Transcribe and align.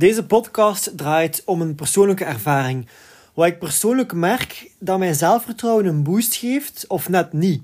Deze 0.00 0.26
podcast 0.26 0.92
draait 0.96 1.42
om 1.44 1.60
een 1.60 1.74
persoonlijke 1.74 2.24
ervaring. 2.24 2.86
Wat 3.34 3.46
ik 3.46 3.58
persoonlijk 3.58 4.12
merk 4.12 4.70
dat 4.78 4.98
mijn 4.98 5.14
zelfvertrouwen 5.14 5.86
een 5.86 6.02
boost 6.02 6.34
geeft, 6.34 6.84
of 6.88 7.08
net 7.08 7.32
niet. 7.32 7.62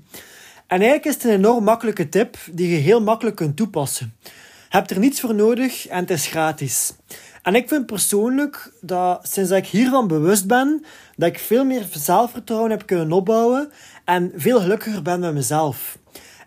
En 0.67 0.81
eigenlijk 0.81 1.05
is 1.05 1.13
het 1.13 1.23
een 1.23 1.29
enorm 1.29 1.63
makkelijke 1.63 2.09
tip 2.09 2.37
die 2.51 2.69
je 2.69 2.75
heel 2.75 3.01
makkelijk 3.01 3.35
kunt 3.35 3.55
toepassen. 3.55 4.13
Je 4.23 4.29
hebt 4.69 4.91
er 4.91 4.99
niets 4.99 5.19
voor 5.19 5.35
nodig 5.35 5.87
en 5.87 5.99
het 5.99 6.09
is 6.09 6.27
gratis. 6.27 6.93
En 7.41 7.55
ik 7.55 7.67
vind 7.67 7.85
persoonlijk 7.85 8.71
dat 8.81 9.27
sinds 9.27 9.51
ik 9.51 9.67
hiervan 9.67 10.07
bewust 10.07 10.47
ben, 10.47 10.85
dat 11.15 11.29
ik 11.29 11.39
veel 11.39 11.65
meer 11.65 11.87
zelfvertrouwen 11.91 12.71
heb 12.71 12.85
kunnen 12.85 13.11
opbouwen 13.11 13.71
en 14.05 14.31
veel 14.35 14.59
gelukkiger 14.59 15.01
ben 15.01 15.19
met 15.19 15.33
mezelf. 15.33 15.97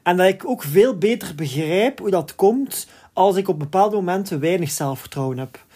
En 0.03 0.17
dat 0.17 0.27
ik 0.27 0.49
ook 0.49 0.63
veel 0.63 0.99
beter 0.99 1.35
begrijp 1.35 1.99
hoe 1.99 2.11
dat 2.11 2.35
komt 2.35 2.87
als 3.13 3.37
ik 3.37 3.49
op 3.49 3.59
bepaalde 3.59 3.97
momenten 3.97 4.41
weinig 4.41 4.71
zelfvertrouwen 4.71 5.39
heb. 5.39 5.69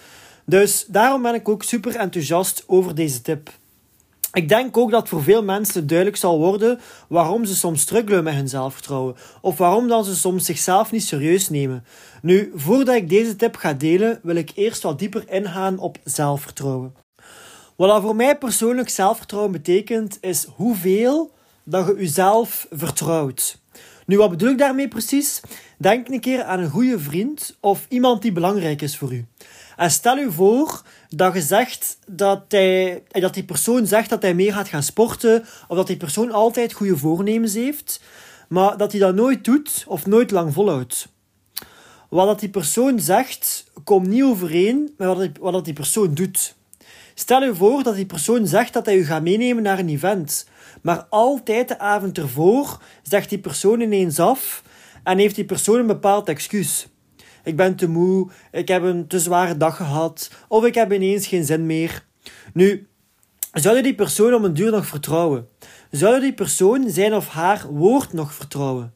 Dus 0.45 0.85
daarom 0.89 1.23
ben 1.23 1.35
ik 1.35 1.49
ook 1.49 1.63
super 1.63 1.97
enthousiast 1.97 2.65
over 2.67 2.95
deze 2.95 3.23
tip. 3.23 3.51
Ik 4.33 4.49
denk 4.49 4.77
ook 4.77 4.91
dat 4.91 5.09
voor 5.09 5.23
veel 5.23 5.45
mensen 5.45 5.87
duidelijk 5.87 6.19
zal 6.19 6.39
worden 6.39 6.81
waarom 7.09 7.45
ze 7.45 7.57
soms 7.57 7.81
struggelen 7.81 8.25
met 8.25 8.35
hun 8.35 8.49
zelfvertrouwen. 8.49 9.17
Of 9.41 9.59
waarom 9.59 9.89
dan 9.89 10.05
ze 10.05 10.17
soms 10.17 10.45
zichzelf 10.45 10.93
niet 10.93 11.05
serieus 11.05 11.49
nemen. 11.49 11.85
Nu, 12.23 12.53
voordat 12.55 12.95
ik 12.95 13.09
deze 13.09 13.37
tip 13.37 13.57
ga 13.57 13.73
delen, 13.73 14.21
wil 14.23 14.37
ik 14.37 14.53
eerst 14.55 14.83
wat 14.83 14.99
dieper 14.99 15.25
ingaan 15.29 15.79
op 15.79 15.99
zelfvertrouwen. 16.05 16.95
Wat 17.77 17.89
dat 17.89 18.03
voor 18.03 18.17
mij 18.17 18.39
persoonlijk 18.39 18.89
zelfvertrouwen 18.89 19.53
betekent, 19.53 20.19
is 20.21 20.47
hoeveel 20.57 21.33
dat 21.65 21.87
je 21.87 21.95
jezelf 21.97 22.67
vertrouwt. 22.71 23.59
Nu, 24.07 24.17
wat 24.17 24.31
bedoel 24.31 24.51
ik 24.51 24.59
daarmee 24.59 24.89
precies? 24.89 25.41
Denk 25.79 26.09
een 26.09 26.21
keer 26.21 26.43
aan 26.43 26.61
een 26.61 26.71
goede 26.71 26.99
vriend 26.99 27.57
of 27.61 27.87
iemand 27.89 28.23
die 28.23 28.33
belangrijk 28.33 28.83
is 28.83 28.97
voor 28.97 29.13
u. 29.13 29.27
En 29.77 29.91
stel 29.91 30.19
u 30.19 30.33
voor 30.33 30.83
dat 31.09 31.35
je 31.35 31.43
zegt 31.43 31.99
dat, 32.07 32.45
hij, 32.49 33.03
dat 33.09 33.35
die 33.35 33.45
persoon 33.45 33.87
zegt 33.87 34.11
dat 34.11 34.23
hij 34.23 34.35
meer 34.35 34.53
gaat 34.53 34.69
gaan 34.69 34.83
sporten, 34.83 35.45
of 35.69 35.77
dat 35.77 35.87
die 35.87 35.97
persoon 35.97 36.33
altijd 36.33 36.73
goede 36.73 36.97
voornemens 36.97 37.55
heeft, 37.55 38.01
maar 38.49 38.77
dat 38.77 38.93
hij 38.93 39.01
dat 39.01 39.15
nooit 39.15 39.45
doet 39.45 39.85
of 39.87 40.07
nooit 40.07 40.31
lang 40.31 40.53
volhoudt. 40.53 41.09
Wat 42.09 42.27
dat 42.27 42.41
die 42.41 42.49
persoon 42.49 43.01
zegt, 43.01 43.71
komt 43.85 44.07
niet 44.07 44.23
overeen 44.23 44.95
met 44.97 45.09
wat 45.09 45.29
wat 45.41 45.53
dat 45.53 45.65
die 45.65 45.75
persoon 45.75 46.15
doet. 46.15 46.55
Stel 47.15 47.43
u 47.43 47.55
voor 47.55 47.83
dat 47.83 47.95
die 47.95 48.07
persoon 48.07 48.47
zegt 48.47 48.73
dat 48.73 48.87
hij 48.87 48.97
u 48.97 49.05
gaat 49.05 49.23
meenemen 49.23 49.63
naar 49.63 49.79
een 49.79 49.89
event, 49.89 50.49
maar 50.83 51.07
altijd 51.11 51.69
de 51.69 51.79
avond 51.79 52.19
ervoor 52.19 52.83
zegt 53.03 53.29
die 53.29 53.39
persoon 53.39 53.81
ineens 53.81 54.21
af 54.21 54.63
en 55.03 55.19
heeft 55.19 55.35
die 55.35 55.45
persoon 55.45 55.79
een 55.79 55.87
bepaald 55.87 56.29
excuus. 56.29 56.89
Ik 57.45 57.57
ben 57.57 57.77
te 57.77 57.89
moe, 57.89 58.29
ik 58.53 58.69
heb 58.69 58.83
een 58.83 59.07
te 59.07 59.21
zware 59.21 59.57
dag 59.57 59.77
gehad, 59.77 60.31
of 60.49 60.65
ik 60.65 60.75
heb 60.75 60.93
ineens 60.93 61.27
geen 61.27 61.45
zin 61.45 61.67
meer. 61.67 62.05
Nu, 62.53 62.89
zou 63.53 63.77
je 63.77 63.83
die 63.83 63.95
persoon 63.95 64.35
om 64.35 64.45
een 64.45 64.55
duur 64.55 64.71
nog 64.71 64.87
vertrouwen? 64.87 65.49
Zou 65.91 66.15
je 66.15 66.21
die 66.21 66.35
persoon 66.35 66.91
zijn 66.91 67.15
of 67.15 67.29
haar 67.29 67.67
woord 67.71 68.13
nog 68.13 68.35
vertrouwen? 68.35 68.95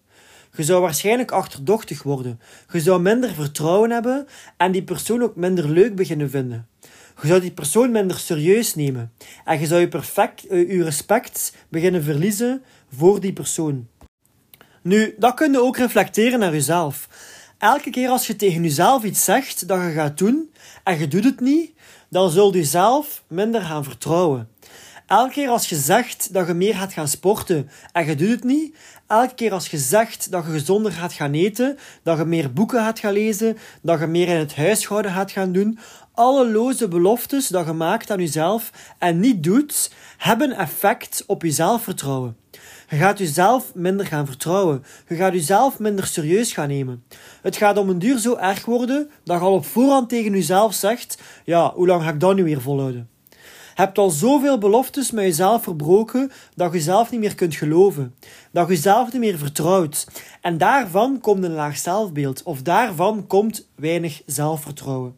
Je 0.56 0.64
zou 0.64 0.80
waarschijnlijk 0.80 1.30
achterdochtig 1.30 2.02
worden. 2.02 2.40
Je 2.72 2.80
zou 2.80 3.00
minder 3.00 3.34
vertrouwen 3.34 3.90
hebben 3.90 4.26
en 4.56 4.72
die 4.72 4.82
persoon 4.82 5.22
ook 5.22 5.36
minder 5.36 5.70
leuk 5.70 5.94
beginnen 5.94 6.30
vinden. 6.30 6.68
Je 7.20 7.26
zou 7.26 7.40
die 7.40 7.52
persoon 7.52 7.90
minder 7.90 8.18
serieus 8.18 8.74
nemen. 8.74 9.12
En 9.44 9.60
je 9.60 9.66
zou 9.66 9.80
je, 9.80 9.88
perfect, 9.88 10.46
eh, 10.46 10.70
je 10.70 10.84
respect 10.84 11.54
beginnen 11.68 12.02
verliezen 12.02 12.62
voor 12.96 13.20
die 13.20 13.32
persoon. 13.32 13.88
Nu, 14.82 15.14
dat 15.18 15.34
kun 15.34 15.52
je 15.52 15.62
ook 15.62 15.76
reflecteren 15.76 16.38
naar 16.38 16.52
jezelf. 16.52 17.08
Elke 17.58 17.90
keer 17.90 18.08
als 18.08 18.26
je 18.26 18.36
tegen 18.36 18.62
jezelf 18.62 19.04
iets 19.04 19.24
zegt 19.24 19.68
dat 19.68 19.80
je 19.80 19.90
gaat 19.90 20.18
doen 20.18 20.52
en 20.84 20.98
je 20.98 21.08
doet 21.08 21.24
het 21.24 21.40
niet, 21.40 21.72
dan 22.10 22.30
zul 22.30 22.54
je 22.54 22.64
zelf 22.64 23.24
minder 23.26 23.60
gaan 23.60 23.84
vertrouwen. 23.84 24.48
Elke 25.08 25.32
keer 25.32 25.48
als 25.48 25.68
je 25.68 25.76
zegt 25.76 26.32
dat 26.32 26.46
je 26.46 26.54
meer 26.54 26.74
gaat 26.74 26.92
gaan 26.92 27.08
sporten 27.08 27.70
en 27.92 28.06
je 28.06 28.14
doet 28.14 28.28
het 28.28 28.44
niet, 28.44 28.76
elke 29.06 29.34
keer 29.34 29.52
als 29.52 29.68
je 29.68 29.78
zegt 29.78 30.30
dat 30.30 30.44
je 30.44 30.50
gezonder 30.50 30.92
gaat 30.92 31.12
gaan 31.12 31.32
eten, 31.32 31.78
dat 32.02 32.18
je 32.18 32.24
meer 32.24 32.52
boeken 32.52 32.80
gaat 32.80 32.98
gaan 32.98 33.12
lezen, 33.12 33.56
dat 33.82 34.00
je 34.00 34.06
meer 34.06 34.28
in 34.28 34.36
het 34.36 34.56
huishouden 34.56 35.10
gaat 35.12 35.30
gaan 35.30 35.52
doen, 35.52 35.78
alle 36.14 36.50
loze 36.50 36.88
beloftes 36.88 37.48
dat 37.48 37.66
je 37.66 37.72
maakt 37.72 38.10
aan 38.10 38.18
jezelf 38.18 38.72
en 38.98 39.20
niet 39.20 39.42
doet, 39.42 39.92
hebben 40.16 40.52
effect 40.52 41.24
op 41.26 41.42
je 41.42 41.50
zelfvertrouwen. 41.50 42.36
Je 42.88 42.96
gaat 42.96 43.18
jezelf 43.18 43.74
minder 43.74 44.06
gaan 44.06 44.26
vertrouwen. 44.26 44.84
Je 45.08 45.14
gaat 45.14 45.32
jezelf 45.32 45.78
minder 45.78 46.06
serieus 46.06 46.52
gaan 46.52 46.68
nemen. 46.68 47.04
Het 47.42 47.56
gaat 47.56 47.78
om 47.78 47.88
een 47.88 47.98
duur 47.98 48.18
zo 48.18 48.36
erg 48.36 48.64
worden 48.64 49.10
dat 49.24 49.38
je 49.38 49.44
al 49.44 49.52
op 49.52 49.66
voorhand 49.66 50.08
tegen 50.08 50.32
jezelf 50.32 50.74
zegt: 50.74 51.22
Ja, 51.44 51.72
hoe 51.74 51.86
lang 51.86 52.02
ga 52.02 52.08
ik 52.08 52.20
dat 52.20 52.34
nu 52.34 52.44
weer 52.44 52.60
volhouden? 52.60 53.08
Hebt 53.78 53.98
al 53.98 54.10
zoveel 54.10 54.58
beloftes 54.58 55.10
met 55.10 55.24
jezelf 55.24 55.62
verbroken 55.62 56.30
dat 56.54 56.72
je 56.72 56.78
jezelf 56.78 57.10
niet 57.10 57.20
meer 57.20 57.34
kunt 57.34 57.54
geloven. 57.54 58.14
Dat 58.50 58.68
je 58.68 58.74
jezelf 58.74 59.12
niet 59.12 59.20
meer 59.20 59.38
vertrouwt. 59.38 60.06
En 60.40 60.58
daarvan 60.58 61.20
komt 61.20 61.44
een 61.44 61.52
laag 61.52 61.76
zelfbeeld. 61.76 62.42
Of 62.42 62.62
daarvan 62.62 63.26
komt 63.26 63.68
weinig 63.74 64.22
zelfvertrouwen. 64.26 65.14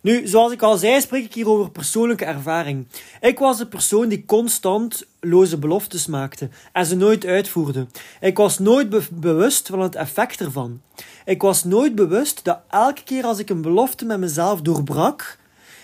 Nu, 0.00 0.26
zoals 0.26 0.52
ik 0.52 0.62
al 0.62 0.76
zei, 0.76 1.00
spreek 1.00 1.24
ik 1.24 1.34
hier 1.34 1.48
over 1.48 1.70
persoonlijke 1.70 2.24
ervaring. 2.24 2.86
Ik 3.20 3.38
was 3.38 3.58
de 3.58 3.66
persoon 3.66 4.08
die 4.08 4.24
constant 4.24 5.06
loze 5.20 5.58
beloftes 5.58 6.06
maakte 6.06 6.48
en 6.72 6.86
ze 6.86 6.96
nooit 6.96 7.26
uitvoerde. 7.26 7.86
Ik 8.20 8.36
was 8.36 8.58
nooit 8.58 9.10
bewust 9.20 9.68
van 9.68 9.80
het 9.80 9.94
effect 9.94 10.40
ervan. 10.40 10.80
Ik 11.24 11.42
was 11.42 11.64
nooit 11.64 11.94
bewust 11.94 12.44
dat 12.44 12.60
elke 12.70 13.04
keer 13.04 13.24
als 13.24 13.38
ik 13.38 13.50
een 13.50 13.62
belofte 13.62 14.04
met 14.04 14.18
mezelf 14.18 14.60
doorbrak, 14.60 15.40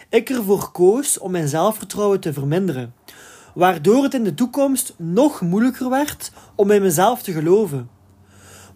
ik 0.08 0.30
ervoor 0.30 0.70
koos 0.70 1.18
om 1.18 1.30
mijn 1.30 1.48
zelfvertrouwen 1.48 2.20
te 2.20 2.32
verminderen. 2.32 2.94
Waardoor 3.54 4.02
het 4.02 4.14
in 4.14 4.24
de 4.24 4.34
toekomst 4.34 4.94
nog 4.96 5.40
moeilijker 5.40 5.90
werd 5.90 6.32
om 6.54 6.70
in 6.70 6.82
mezelf 6.82 7.22
te 7.22 7.32
geloven. 7.32 7.90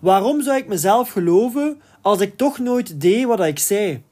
Waarom 0.00 0.42
zou 0.42 0.56
ik 0.56 0.68
mezelf 0.68 1.10
geloven 1.10 1.80
als 2.00 2.20
ik 2.20 2.36
toch 2.36 2.58
nooit 2.58 3.00
deed 3.00 3.24
wat 3.24 3.40
ik 3.40 3.58
zei? 3.58 4.02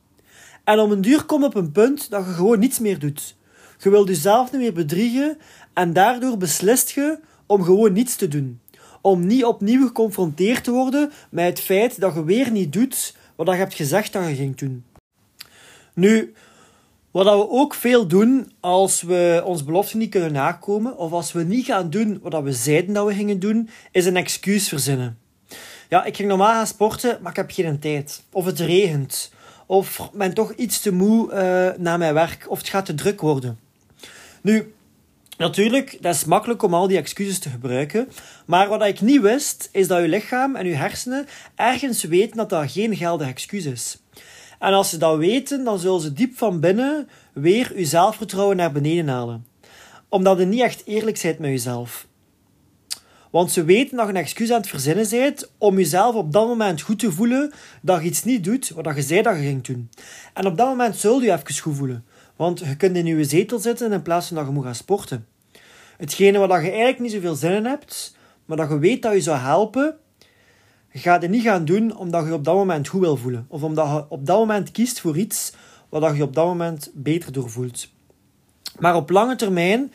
En 0.65 0.79
om 0.79 0.93
een 0.93 1.01
duur 1.01 1.25
komt 1.25 1.45
op 1.45 1.55
een 1.55 1.73
punt 1.73 2.11
dat 2.11 2.25
je 2.25 2.33
gewoon 2.33 2.59
niets 2.59 2.79
meer 2.79 2.99
doet. 2.99 3.37
Je 3.79 3.91
wilt 3.91 4.09
jezelf 4.09 4.53
niet 4.53 4.61
meer 4.61 4.73
bedriegen 4.73 5.39
en 5.75 5.93
daardoor 5.93 6.37
beslist 6.37 6.91
je 6.91 7.19
om 7.47 7.63
gewoon 7.63 7.93
niets 7.93 8.17
te 8.17 8.29
doen. 8.29 8.61
Om 9.01 9.27
niet 9.27 9.45
opnieuw 9.45 9.87
geconfronteerd 9.87 10.65
te 10.65 10.71
worden 10.71 11.13
met 11.31 11.47
het 11.47 11.61
feit 11.61 12.01
dat 12.01 12.15
je 12.15 12.25
weer 12.25 12.51
niet 12.51 12.73
doet 12.73 13.15
wat 13.37 13.47
je 13.47 13.55
hebt 13.55 13.75
gezegd 13.75 14.13
dat 14.13 14.29
je 14.29 14.35
ging 14.35 14.57
doen. 14.57 14.85
Nu, 15.95 16.33
wat 17.11 17.25
we 17.25 17.51
ook 17.51 17.75
veel 17.75 18.07
doen 18.07 18.53
als 18.61 19.03
we 19.03 19.43
ons 19.45 19.65
belofte 19.65 19.97
niet 19.97 20.11
kunnen 20.11 20.33
nakomen, 20.33 20.97
of 20.97 21.13
als 21.13 21.33
we 21.33 21.43
niet 21.43 21.65
gaan 21.65 21.91
doen 21.91 22.19
wat 22.23 22.43
we 22.43 22.53
zeiden 22.53 22.95
dat 22.95 23.07
we 23.07 23.15
gingen 23.15 23.39
doen, 23.39 23.69
is 23.91 24.07
een 24.07 24.17
excuus 24.17 24.69
verzinnen. 24.69 25.19
Ja, 25.89 26.05
ik 26.05 26.17
ging 26.17 26.29
normaal 26.29 26.53
gaan 26.53 26.67
sporten, 26.67 27.19
maar 27.23 27.31
ik 27.31 27.37
heb 27.37 27.51
geen 27.51 27.79
tijd. 27.79 28.23
Of 28.33 28.45
het 28.45 28.59
regent. 28.59 29.33
Of 29.67 30.11
ben 30.13 30.35
toch 30.35 30.53
iets 30.53 30.81
te 30.81 30.93
moe 30.93 31.33
uh, 31.33 31.83
na 31.83 31.97
mijn 31.97 32.15
werk. 32.15 32.45
Of 32.49 32.59
het 32.59 32.69
gaat 32.69 32.87
te 32.87 32.95
druk 32.95 33.21
worden. 33.21 33.59
Nu, 34.41 34.75
natuurlijk, 35.37 35.99
dat 36.01 36.15
is 36.15 36.25
makkelijk 36.25 36.63
om 36.63 36.75
al 36.75 36.89
die 36.89 36.97
excuses 36.97 37.39
te 37.39 37.49
gebruiken. 37.49 38.09
Maar 38.47 38.69
wat 38.69 38.85
ik 38.85 39.01
niet 39.01 39.21
wist, 39.21 39.69
is 39.73 39.89
dat 39.89 40.01
je 40.01 40.09
lichaam 40.09 40.57
en 40.57 40.67
je 40.67 40.75
hersenen 40.75 41.27
ergens 41.55 42.03
weten 42.03 42.37
dat 42.37 42.49
dat 42.49 42.73
geen 42.73 42.97
geldig 42.97 43.29
excuus 43.29 43.65
is. 43.65 43.99
En 44.61 44.73
als 44.73 44.91
ze 44.91 44.97
dat 44.97 45.19
weten, 45.19 45.65
dan 45.65 45.79
zullen 45.79 46.01
ze 46.01 46.13
diep 46.13 46.37
van 46.37 46.61
binnen 46.61 47.09
weer 47.33 47.79
je 47.79 47.85
zelfvertrouwen 47.85 48.57
naar 48.57 48.73
beneden 48.73 49.09
halen. 49.09 49.47
Omdat 50.09 50.39
je 50.39 50.45
niet 50.45 50.61
echt 50.61 50.83
eerlijk 50.87 51.21
bent 51.23 51.39
met 51.39 51.51
jezelf. 51.51 52.07
Want 53.31 53.53
ze 53.53 53.65
weten 53.65 53.97
dat 53.97 54.07
je 54.07 54.13
een 54.13 54.19
excuus 54.19 54.51
aan 54.51 54.61
het 54.61 54.69
verzinnen 54.69 55.11
bent 55.11 55.51
om 55.59 55.77
jezelf 55.77 56.15
op 56.15 56.33
dat 56.33 56.47
moment 56.47 56.81
goed 56.81 56.99
te 56.99 57.13
voelen 57.13 57.53
dat 57.83 58.01
je 58.01 58.07
iets 58.07 58.25
niet 58.25 58.45
doet 58.45 58.71
wat 58.71 58.95
je 58.95 59.03
zei 59.03 59.23
dat 59.23 59.37
je 59.37 59.43
ging 59.43 59.63
doen. 59.65 59.91
En 60.35 60.47
op 60.47 60.57
dat 60.57 60.69
moment 60.69 60.97
zul 60.97 61.21
je 61.21 61.33
even 61.33 61.61
goed 61.61 61.77
voelen. 61.77 62.05
Want 62.37 62.59
je 62.59 62.77
kunt 62.77 62.97
in 62.97 63.07
je 63.07 63.25
zetel 63.25 63.59
zitten 63.59 63.93
in 63.93 64.03
plaats 64.03 64.27
van 64.27 64.37
dat 64.37 64.47
je 64.47 64.53
moet 64.53 64.65
gaan 64.65 64.75
sporten. 64.75 65.27
Hetgene 65.97 66.39
wat 66.39 66.51
je 66.51 66.69
eigenlijk 66.69 66.99
niet 66.99 67.13
zoveel 67.13 67.35
zin 67.35 67.53
in 67.53 67.65
hebt, 67.65 68.17
maar 68.45 68.57
dat 68.57 68.69
je 68.69 68.79
weet 68.79 69.03
dat 69.03 69.13
je 69.13 69.21
zou 69.21 69.39
helpen, 69.39 69.97
ga 70.93 71.19
je 71.21 71.29
niet 71.29 71.43
gaan 71.43 71.65
doen 71.65 71.97
omdat 71.97 72.27
je 72.27 72.33
op 72.33 72.45
dat 72.45 72.55
moment 72.55 72.89
goed 72.89 73.01
wil 73.01 73.17
voelen. 73.17 73.47
Of 73.49 73.63
omdat 73.63 73.89
je 73.89 74.05
op 74.09 74.27
dat 74.27 74.39
moment 74.39 74.71
kiest 74.71 75.01
voor 75.01 75.17
iets 75.17 75.53
waar 75.89 76.11
je 76.11 76.17
je 76.17 76.23
op 76.23 76.35
dat 76.35 76.47
moment 76.47 76.91
beter 76.95 77.33
door 77.33 77.51
voelt. 77.51 77.89
Maar 78.79 78.97
op 78.97 79.11
lange 79.11 79.37
termijn 79.37 79.93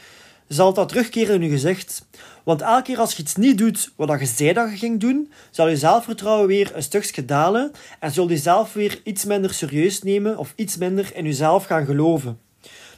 zal 0.47 0.73
dat 0.73 0.89
terugkeren 0.89 1.35
in 1.35 1.41
je 1.41 1.49
gezicht. 1.49 2.07
Want 2.43 2.61
elke 2.61 2.81
keer 2.81 2.99
als 2.99 3.13
je 3.13 3.21
iets 3.21 3.35
niet 3.35 3.57
doet 3.57 3.91
wat 3.95 4.19
je 4.19 4.25
zei 4.25 4.53
dat 4.53 4.69
je 4.69 4.77
ging 4.77 4.99
doen, 4.99 5.31
zal 5.51 5.67
je 5.67 5.77
zelfvertrouwen 5.77 6.47
weer 6.47 6.71
een 6.75 6.83
stukje 6.83 7.25
dalen 7.25 7.71
en 7.99 8.11
zul 8.11 8.29
je 8.29 8.37
zelf 8.37 8.73
weer 8.73 9.01
iets 9.03 9.25
minder 9.25 9.53
serieus 9.53 10.03
nemen 10.03 10.37
of 10.37 10.53
iets 10.55 10.77
minder 10.77 11.15
in 11.15 11.23
jezelf 11.23 11.65
gaan 11.65 11.85
geloven. 11.85 12.39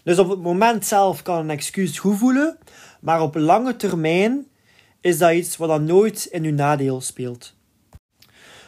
Dus 0.03 0.19
op 0.19 0.29
het 0.29 0.41
moment 0.41 0.85
zelf 0.85 1.21
kan 1.21 1.38
een 1.38 1.50
excuus 1.50 2.00
goed 2.00 2.17
voelen, 2.17 2.57
maar 3.00 3.21
op 3.21 3.35
lange 3.35 3.75
termijn 3.75 4.47
is 5.01 5.17
dat 5.17 5.33
iets 5.33 5.57
wat 5.57 5.69
dan 5.69 5.83
nooit 5.83 6.27
in 6.31 6.43
uw 6.43 6.53
nadeel 6.53 7.01
speelt. 7.01 7.55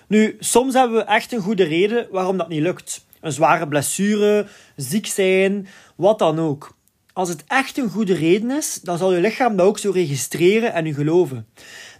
Nu, 0.09 0.35
soms 0.39 0.73
hebben 0.73 0.97
we 0.97 1.03
echt 1.03 1.31
een 1.33 1.41
goede 1.41 1.63
reden 1.63 2.07
waarom 2.11 2.38
dat 2.38 2.50
niet 2.50 2.61
lukt. 2.61 3.06
Een 3.21 3.31
zware 3.31 3.67
blessure, 3.67 4.47
ziek 4.75 5.06
zijn, 5.06 5.67
wat 5.95 6.19
dan 6.19 6.39
ook. 6.39 6.77
Als 7.13 7.29
het 7.29 7.44
echt 7.47 7.77
een 7.77 7.89
goede 7.89 8.13
reden 8.13 8.51
is, 8.51 8.79
dan 8.81 8.97
zal 8.97 9.13
je 9.13 9.21
lichaam 9.21 9.56
dat 9.56 9.65
ook 9.65 9.77
zo 9.77 9.91
registreren 9.91 10.73
en 10.73 10.85
u 10.85 10.94
geloven. 10.94 11.47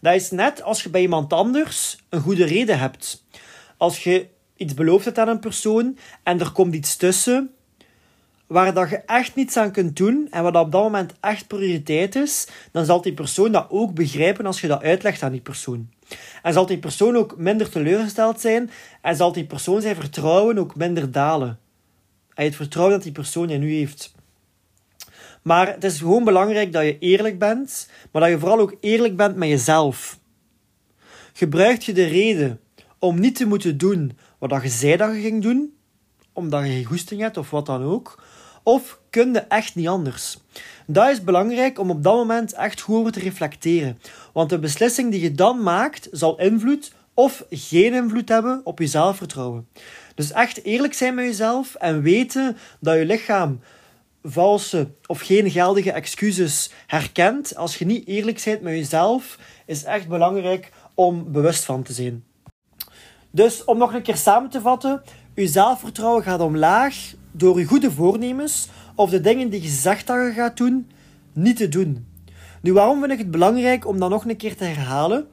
Dat 0.02 0.16
is 0.16 0.32
net 0.32 0.62
als 0.64 0.84
je 0.84 0.90
bij 0.90 1.02
iemand 1.02 1.34
anders 1.34 1.98
een 2.10 2.22
goede 2.22 2.46
reden 2.46 2.80
hebt. 2.80 3.26
Als 3.78 4.04
je 4.04 4.28
iets 4.56 4.74
beloofd 4.74 5.06
hebt 5.06 5.18
aan 5.18 5.28
een 5.28 5.40
persoon 5.40 5.98
en 6.24 6.40
er 6.40 6.52
komt 6.52 6.76
iets 6.76 6.96
tussen 6.96 7.54
waar 8.48 8.74
dat 8.74 8.90
je 8.90 8.98
echt 8.98 9.36
niets 9.36 9.58
aan 9.58 9.72
kunt 9.72 9.98
doen 9.98 10.28
en 10.32 10.44
wat 10.44 10.56
op 10.56 10.72
dat 10.72 10.84
moment 10.84 11.14
echt 11.20 11.48
prioriteit 11.48 12.16
is, 12.16 12.48
dan 12.72 12.86
zal 12.86 13.02
die 13.02 13.14
persoon 13.14 13.52
dat 13.52 13.68
ook 13.70 13.94
begrijpen 13.94 14.46
als 14.46 14.62
je 14.62 14.68
dat 14.68 14.84
uitlegt 14.84 15.24
aan 15.24 15.32
die 15.32 15.42
persoon. 15.42 15.90
En 16.42 16.54
zal 16.54 16.66
die 16.66 16.78
persoon 16.78 17.16
ook 17.16 17.38
minder 17.38 17.70
teleurgesteld 17.70 18.40
zijn 18.40 18.72
en 19.02 19.16
zal 19.16 19.32
die 19.32 19.46
persoon 19.46 19.82
zijn 19.82 19.96
vertrouwen 19.96 20.58
ook 20.58 20.76
minder 20.76 21.12
dalen. 21.12 21.60
En 22.34 22.46
het 22.46 22.56
vertrouwen 22.56 22.96
dat 22.96 23.04
die 23.04 23.12
persoon 23.12 23.50
in 23.50 23.64
u 23.64 23.74
heeft. 23.74 24.14
Maar 25.42 25.68
het 25.68 25.84
is 25.84 25.98
gewoon 25.98 26.24
belangrijk 26.24 26.74
dat 26.74 26.84
je 26.84 27.00
eerlijk 27.00 27.40
bent, 27.40 27.90
maar 28.12 28.22
dat 28.22 28.32
je 28.32 28.40
vooral 28.40 28.60
ook 28.60 28.76
eerlijk 28.80 29.16
bent 29.16 29.36
met 29.36 29.50
jezelf. 29.50 30.20
Gebruik 31.34 31.82
je 31.82 31.94
de 31.94 32.06
reden 32.06 32.60
om 33.00 33.20
niet 33.20 33.36
te 33.36 33.46
moeten 33.46 33.78
doen 33.78 34.18
wat 34.38 34.62
je 34.62 34.70
zei 34.70 34.98
dat 34.98 35.16
je 35.16 35.22
ging 35.22 35.42
doen, 35.42 35.74
omdat 36.34 36.64
je 36.64 36.70
geen 36.70 36.86
goesting 36.86 37.22
hebt 37.22 37.38
of 37.38 37.50
wat 37.50 37.66
dan 37.66 37.84
ook, 37.84 38.24
of 38.70 39.00
kun 39.10 39.34
je 39.34 39.40
echt 39.40 39.76
niet 39.76 39.88
anders? 39.88 40.38
Dat 40.88 41.10
is 41.10 41.24
belangrijk 41.24 41.80
om 41.80 41.90
op 41.90 42.04
dat 42.04 42.16
moment 42.16 42.54
echt 42.54 42.82
goed 42.82 42.96
over 42.96 43.12
te 43.12 43.20
reflecteren. 43.20 44.00
Want 44.34 44.50
de 44.50 44.60
beslissing 44.60 45.12
die 45.12 45.22
je 45.22 45.32
dan 45.32 45.64
maakt, 45.64 46.08
zal 46.12 46.40
invloed 46.40 46.92
of 47.14 47.46
geen 47.50 47.94
invloed 47.94 48.30
hebben 48.30 48.62
op 48.64 48.80
je 48.80 48.88
zelfvertrouwen. 48.88 49.68
Dus 50.16 50.32
echt 50.32 50.64
eerlijk 50.64 50.94
zijn 50.94 51.16
met 51.16 51.26
jezelf 51.26 51.76
en 51.76 52.02
weten 52.02 52.58
dat 52.80 52.98
je 52.98 53.06
lichaam 53.06 53.60
valse 54.24 54.92
of 55.06 55.20
geen 55.20 55.52
geldige 55.52 55.92
excuses 55.92 56.72
herkent. 56.88 57.56
Als 57.56 57.78
je 57.78 57.86
niet 57.86 58.08
eerlijk 58.08 58.42
bent 58.46 58.62
met 58.62 58.74
jezelf, 58.74 59.38
is 59.66 59.84
echt 59.84 60.08
belangrijk 60.08 60.72
om 60.94 61.32
bewust 61.32 61.66
van 61.66 61.84
te 61.84 61.94
zijn. 61.94 62.24
Dus 63.32 63.64
om 63.64 63.78
nog 63.78 63.94
een 63.94 64.02
keer 64.02 64.18
samen 64.18 64.50
te 64.50 64.62
vatten, 64.62 65.02
je 65.36 65.48
zelfvertrouwen 65.48 66.24
gaat 66.24 66.40
omlaag 66.40 67.18
door 67.32 67.60
je 67.60 67.66
goede 67.66 67.92
voornemens 67.92 68.68
of 68.96 69.10
de 69.10 69.22
dingen 69.22 69.50
die 69.50 69.62
je 69.62 69.68
zegt 69.70 70.08
dat 70.08 70.26
je 70.26 70.34
gaat 70.34 70.58
doen, 70.58 70.90
niet 71.34 71.58
te 71.58 71.70
doen. 71.70 72.08
Nu, 72.62 72.74
waarom 72.74 73.00
vind 73.00 73.12
ik 73.12 73.18
het 73.18 73.32
belangrijk 73.32 73.88
om 73.88 74.00
dat 74.00 74.10
nog 74.10 74.26
een 74.26 74.38
keer 74.38 74.56
te 74.56 74.64
herhalen? 74.64 75.28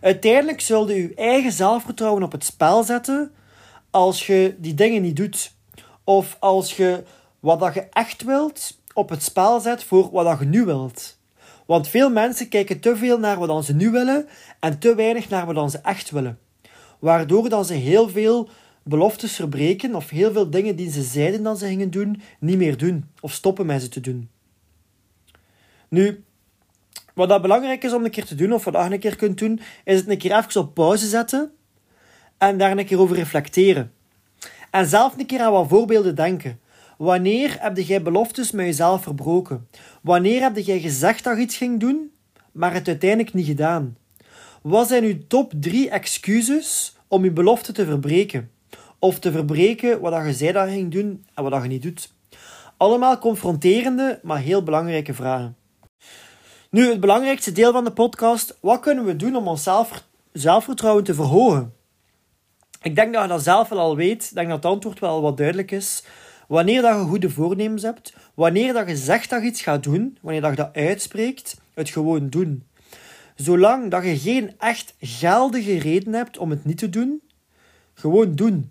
Uiteindelijk 0.00 0.60
zul 0.60 0.88
je 0.88 1.02
je 1.02 1.14
eigen 1.14 1.52
zelfvertrouwen 1.52 2.22
op 2.22 2.32
het 2.32 2.44
spel 2.44 2.82
zetten 2.82 3.32
als 3.90 4.26
je 4.26 4.54
die 4.58 4.74
dingen 4.74 5.02
niet 5.02 5.16
doet. 5.16 5.52
Of 6.04 6.36
als 6.40 6.76
je 6.76 7.02
wat 7.40 7.60
dat 7.60 7.74
je 7.74 7.86
echt 7.90 8.22
wilt 8.22 8.78
op 8.94 9.08
het 9.08 9.22
spel 9.22 9.60
zet 9.60 9.84
voor 9.84 10.10
wat 10.10 10.24
dat 10.24 10.38
je 10.38 10.44
nu 10.44 10.64
wilt. 10.64 11.18
Want 11.66 11.88
veel 11.88 12.10
mensen 12.10 12.48
kijken 12.48 12.80
te 12.80 12.96
veel 12.96 13.18
naar 13.18 13.38
wat 13.38 13.64
ze 13.64 13.74
nu 13.74 13.90
willen 13.90 14.28
en 14.60 14.78
te 14.78 14.94
weinig 14.94 15.28
naar 15.28 15.54
wat 15.54 15.70
ze 15.70 15.78
echt 15.78 16.10
willen. 16.10 16.38
Waardoor 16.98 17.48
dan 17.48 17.64
ze 17.64 17.74
heel 17.74 18.08
veel 18.08 18.48
beloftes 18.90 19.34
verbreken 19.34 19.94
of 19.94 20.10
heel 20.10 20.32
veel 20.32 20.50
dingen 20.50 20.76
die 20.76 20.90
ze 20.90 21.02
zeiden 21.02 21.42
dat 21.42 21.58
ze 21.58 21.66
gingen 21.66 21.90
doen, 21.90 22.22
niet 22.38 22.56
meer 22.56 22.76
doen 22.76 23.04
of 23.20 23.32
stoppen 23.32 23.66
met 23.66 23.82
ze 23.82 23.88
te 23.88 24.00
doen. 24.00 24.28
Nu, 25.88 26.24
wat 27.14 27.28
dat 27.28 27.42
belangrijk 27.42 27.84
is 27.84 27.92
om 27.92 28.04
een 28.04 28.10
keer 28.10 28.24
te 28.24 28.34
doen, 28.34 28.52
of 28.52 28.64
wat 28.64 28.74
je 28.74 28.92
een 28.92 28.98
keer 28.98 29.16
kunt 29.16 29.38
doen, 29.38 29.60
is 29.84 29.98
het 29.98 30.08
een 30.08 30.18
keer 30.18 30.36
even 30.36 30.60
op 30.60 30.74
pauze 30.74 31.06
zetten 31.08 31.52
en 32.38 32.58
daar 32.58 32.78
een 32.78 32.86
keer 32.86 33.00
over 33.00 33.16
reflecteren. 33.16 33.92
En 34.70 34.86
zelf 34.86 35.18
een 35.18 35.26
keer 35.26 35.40
aan 35.40 35.52
wat 35.52 35.68
voorbeelden 35.68 36.14
denken. 36.14 36.60
Wanneer 36.98 37.56
heb 37.60 37.76
jij 37.76 38.02
beloftes 38.02 38.50
met 38.50 38.66
jezelf 38.66 39.02
verbroken? 39.02 39.68
Wanneer 40.02 40.42
heb 40.42 40.56
jij 40.56 40.80
gezegd 40.80 41.24
dat 41.24 41.36
je 41.36 41.42
iets 41.42 41.56
ging 41.56 41.80
doen, 41.80 42.10
maar 42.52 42.72
het 42.74 42.88
uiteindelijk 42.88 43.34
niet 43.34 43.46
gedaan? 43.46 43.96
Wat 44.62 44.88
zijn 44.88 45.04
uw 45.04 45.18
top 45.28 45.52
drie 45.56 45.90
excuses 45.90 46.96
om 47.08 47.24
je 47.24 47.30
belofte 47.30 47.72
te 47.72 47.84
verbreken? 47.84 48.50
Of 49.02 49.18
te 49.18 49.32
verbreken 49.32 50.00
wat 50.00 50.24
je 50.24 50.32
zei 50.32 50.52
dat 50.52 50.68
je 50.68 50.74
ging 50.74 50.92
doen 50.92 51.24
en 51.34 51.42
wat 51.44 51.62
je 51.62 51.68
niet 51.68 51.82
doet? 51.82 52.12
Allemaal 52.76 53.18
confronterende, 53.18 54.20
maar 54.22 54.38
heel 54.38 54.62
belangrijke 54.62 55.14
vragen. 55.14 55.56
Nu, 56.70 56.88
het 56.88 57.00
belangrijkste 57.00 57.52
deel 57.52 57.72
van 57.72 57.84
de 57.84 57.92
podcast. 57.92 58.58
Wat 58.60 58.80
kunnen 58.80 59.04
we 59.04 59.16
doen 59.16 59.36
om 59.36 59.48
ons 59.48 59.68
zelfvertrouwen 60.32 61.04
te 61.04 61.14
verhogen? 61.14 61.74
Ik 62.82 62.94
denk 62.94 63.12
dat 63.12 63.22
je 63.22 63.28
dat 63.28 63.42
zelf 63.42 63.68
wel 63.68 63.78
al 63.78 63.96
weet. 63.96 64.24
Ik 64.24 64.34
denk 64.34 64.48
dat 64.48 64.56
het 64.56 64.72
antwoord 64.72 64.98
wel 64.98 65.22
wat 65.22 65.36
duidelijk 65.36 65.70
is. 65.70 66.04
Wanneer 66.48 66.82
dat 66.82 66.94
je 66.94 67.04
goede 67.04 67.30
voornemens 67.30 67.82
hebt, 67.82 68.14
wanneer 68.34 68.72
dat 68.72 68.88
je 68.88 68.96
zegt 68.96 69.30
dat 69.30 69.42
je 69.42 69.48
iets 69.48 69.62
gaat 69.62 69.82
doen, 69.82 70.18
wanneer 70.20 70.40
dat 70.40 70.50
je 70.50 70.56
dat 70.56 70.74
uitspreekt, 70.74 71.60
het 71.74 71.90
gewoon 71.90 72.28
doen. 72.28 72.66
Zolang 73.34 73.90
dat 73.90 74.04
je 74.04 74.18
geen 74.18 74.54
echt 74.58 74.94
geldige 75.00 75.78
reden 75.78 76.12
hebt 76.12 76.38
om 76.38 76.50
het 76.50 76.64
niet 76.64 76.78
te 76.78 76.88
doen, 76.88 77.22
gewoon 77.94 78.34
doen. 78.34 78.70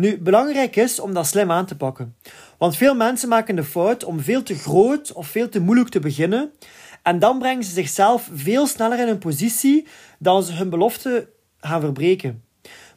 Nu, 0.00 0.18
belangrijk 0.18 0.76
is 0.76 1.00
om 1.00 1.14
dat 1.14 1.26
slim 1.26 1.50
aan 1.50 1.66
te 1.66 1.76
pakken. 1.76 2.16
Want 2.58 2.76
veel 2.76 2.94
mensen 2.94 3.28
maken 3.28 3.56
de 3.56 3.64
fout 3.64 4.04
om 4.04 4.20
veel 4.20 4.42
te 4.42 4.54
groot 4.54 5.12
of 5.12 5.26
veel 5.26 5.48
te 5.48 5.60
moeilijk 5.60 5.88
te 5.88 6.00
beginnen. 6.00 6.52
En 7.02 7.18
dan 7.18 7.38
brengen 7.38 7.64
ze 7.64 7.70
zichzelf 7.70 8.30
veel 8.32 8.66
sneller 8.66 8.98
in 8.98 9.08
een 9.08 9.18
positie 9.18 9.86
dan 10.18 10.42
ze 10.42 10.52
hun 10.52 10.70
belofte 10.70 11.28
gaan 11.58 11.80
verbreken. 11.80 12.44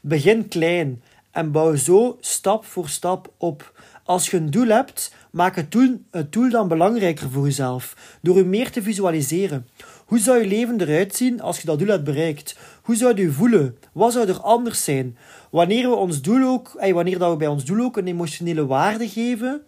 Begin 0.02 0.48
klein 0.48 1.04
en 1.32 1.52
bouw 1.52 1.76
zo 1.76 2.18
stap 2.20 2.66
voor 2.66 2.90
stap 2.90 3.34
op. 3.38 3.74
Als 4.06 4.30
je 4.30 4.38
een 4.38 4.52
doel 4.52 4.68
hebt, 4.68 5.16
maak 5.32 5.56
het 5.56 5.72
doel, 5.72 6.02
het 6.12 6.32
doel 6.32 6.50
dan 6.50 6.68
belangrijker 6.68 7.30
voor 7.30 7.44
jezelf, 7.44 8.18
door 8.22 8.38
je 8.38 8.44
meer 8.44 8.72
te 8.72 8.82
visualiseren. 8.82 9.68
Hoe 10.06 10.20
zou 10.20 10.40
je 10.40 10.48
leven 10.48 10.82
eruit 10.82 11.16
zien 11.16 11.42
als 11.42 11.60
je 11.60 11.66
dat 11.66 11.80
doel 11.80 11.88
hebt 11.88 12.04
bereikt? 12.04 12.58
Hoe 12.82 12.96
zou 12.96 13.16
je 13.22 13.32
voelen? 13.32 13.78
Wat 13.94 14.14
zou 14.14 14.28
er 14.28 14.42
anders 14.42 14.84
zijn? 14.84 15.18
Wanneer 15.52 15.90
we 15.90 15.96
ons 15.96 16.22
doel 16.22 16.48
ook, 16.48 16.72
wanneer 16.92 17.20
dat 17.20 17.32
we 17.32 17.38
bij 17.38 17.48
ons 17.48 17.66
doel 17.66 17.84
ook 17.84 17.98
een 17.98 18.08
emotionele 18.08 18.66
waarde 18.66 19.10
geven, 19.10 19.62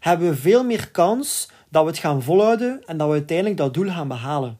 hebben 0.00 0.28
we 0.28 0.36
veel 0.36 0.64
meer 0.64 0.90
kans 0.90 1.50
dat 1.68 1.82
we 1.82 1.90
het 1.90 1.98
gaan 1.98 2.22
volhouden 2.22 2.82
en 2.86 2.96
dat 2.96 3.06
we 3.08 3.12
uiteindelijk 3.12 3.56
dat 3.56 3.74
doel 3.74 3.88
gaan 3.90 4.08
behalen. 4.08 4.58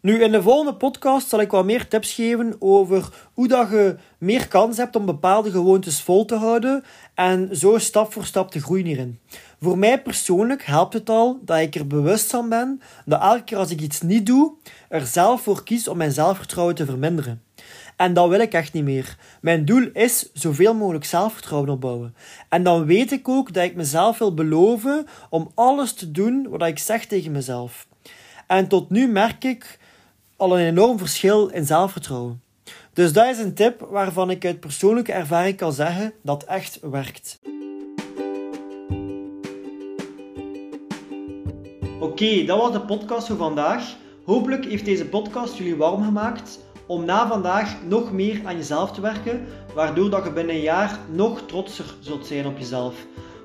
Nu, 0.00 0.22
in 0.22 0.32
de 0.32 0.42
volgende 0.42 0.74
podcast 0.74 1.28
zal 1.28 1.40
ik 1.40 1.50
wat 1.50 1.64
meer 1.64 1.88
tips 1.88 2.14
geven 2.14 2.56
over 2.58 3.28
hoe 3.34 3.48
dat 3.48 3.70
je 3.70 3.96
meer 4.18 4.48
kans 4.48 4.76
hebt 4.76 4.96
om 4.96 5.06
bepaalde 5.06 5.50
gewoontes 5.50 6.02
vol 6.02 6.24
te 6.24 6.34
houden 6.34 6.84
en 7.14 7.56
zo 7.56 7.78
stap 7.78 8.12
voor 8.12 8.24
stap 8.24 8.50
te 8.50 8.60
groeien 8.60 8.86
hierin. 8.86 9.18
Voor 9.60 9.78
mij 9.78 10.02
persoonlijk 10.02 10.64
helpt 10.64 10.92
het 10.92 11.08
al 11.08 11.40
dat 11.44 11.58
ik 11.58 11.74
er 11.74 11.86
bewust 11.86 12.30
van 12.30 12.48
ben 12.48 12.80
dat 13.04 13.20
elke 13.20 13.44
keer 13.44 13.58
als 13.58 13.70
ik 13.70 13.80
iets 13.80 14.00
niet 14.00 14.26
doe, 14.26 14.52
er 14.88 15.06
zelf 15.06 15.42
voor 15.42 15.64
kies 15.64 15.88
om 15.88 15.96
mijn 15.96 16.12
zelfvertrouwen 16.12 16.74
te 16.74 16.84
verminderen. 16.84 17.42
En 17.96 18.14
dat 18.14 18.28
wil 18.28 18.40
ik 18.40 18.52
echt 18.52 18.72
niet 18.72 18.84
meer. 18.84 19.16
Mijn 19.40 19.64
doel 19.64 19.88
is 19.92 20.30
zoveel 20.32 20.74
mogelijk 20.74 21.04
zelfvertrouwen 21.04 21.70
opbouwen. 21.70 22.14
En 22.48 22.62
dan 22.62 22.84
weet 22.84 23.12
ik 23.12 23.28
ook 23.28 23.52
dat 23.52 23.64
ik 23.64 23.74
mezelf 23.74 24.18
wil 24.18 24.34
beloven 24.34 25.06
om 25.30 25.50
alles 25.54 25.92
te 25.92 26.10
doen 26.10 26.46
wat 26.48 26.66
ik 26.66 26.78
zeg 26.78 27.06
tegen 27.06 27.32
mezelf. 27.32 27.86
En 28.46 28.68
tot 28.68 28.90
nu 28.90 29.08
merk 29.08 29.44
ik 29.44 29.77
al 30.38 30.58
een 30.58 30.66
enorm 30.66 30.98
verschil 30.98 31.48
in 31.48 31.66
zelfvertrouwen. 31.66 32.42
Dus 32.92 33.12
dat 33.12 33.26
is 33.26 33.38
een 33.38 33.54
tip 33.54 33.86
waarvan 33.90 34.30
ik 34.30 34.44
uit 34.44 34.60
persoonlijke 34.60 35.12
ervaring 35.12 35.56
kan 35.56 35.72
zeggen 35.72 36.12
dat 36.22 36.42
echt 36.42 36.78
werkt. 36.82 37.40
Oké, 42.00 42.44
dat 42.44 42.58
was 42.58 42.72
de 42.72 42.80
podcast 42.86 43.26
voor 43.26 43.36
vandaag. 43.36 43.96
Hopelijk 44.24 44.64
heeft 44.64 44.84
deze 44.84 45.06
podcast 45.06 45.56
jullie 45.56 45.76
warm 45.76 46.04
gemaakt 46.04 46.58
om 46.86 47.04
na 47.04 47.28
vandaag 47.28 47.76
nog 47.88 48.12
meer 48.12 48.40
aan 48.44 48.56
jezelf 48.56 48.92
te 48.92 49.00
werken, 49.00 49.46
waardoor 49.74 50.10
dat 50.10 50.24
je 50.24 50.32
binnen 50.32 50.54
een 50.54 50.60
jaar 50.60 50.98
nog 51.12 51.42
trotser 51.46 51.94
zult 52.00 52.26
zijn 52.26 52.46
op 52.46 52.58
jezelf. 52.58 52.94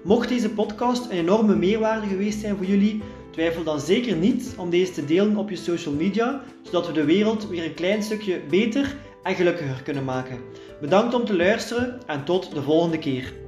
Mocht 0.04 0.30
deze 0.30 0.50
podcast 0.50 1.06
een 1.06 1.18
enorme 1.18 1.56
meerwaarde 1.56 2.08
geweest 2.08 2.40
zijn 2.40 2.58
voor 2.58 2.66
jullie, 2.66 3.02
twijfel 3.34 3.63
dan 3.63 3.80
zeker 3.80 4.16
niet 4.16 4.54
om 4.58 4.70
deze 4.70 4.92
te 4.92 5.06
delen 5.06 5.38
op 5.38 5.50
je 5.50 5.56
social 5.56 5.94
media, 5.94 6.42
zodat 6.63 6.88
we 6.88 6.94
de 6.94 7.06
wereld 7.06 7.48
weer 7.48 7.63
een 7.63 7.74
klein 7.74 8.04
stukje 8.04 8.42
beter 8.50 8.96
en 9.24 9.36
gelukkiger 9.36 9.84
kunnen 9.84 10.04
maken. 10.04 10.40
Bedankt 10.82 11.13
om 11.13 11.25
te 11.25 11.36
luisteren 11.36 12.02
en 12.08 12.24
tot 12.24 12.54
de 12.54 12.62
volgende 12.62 12.98
keer. 13.00 13.43